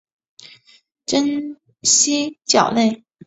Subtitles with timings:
[1.05, 3.03] 真蜥脚类。